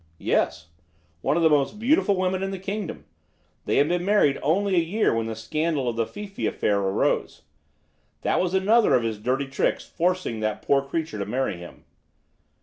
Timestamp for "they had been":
3.65-4.03